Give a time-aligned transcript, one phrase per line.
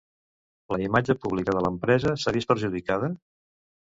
[0.75, 3.13] La imatge pública de l'empresa s'ha vist perjudicada?